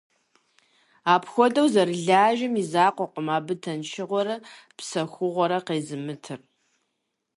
Апхуэдэу 1.13 1.67
зэрылажьэм 1.73 2.53
и 2.61 2.63
закъуэкъым 2.71 3.27
абы 3.37 3.53
тыншыгъуэрэ 3.61 4.35
псэхугъуэрэ 4.77 5.59
къезымытыр. 5.67 6.39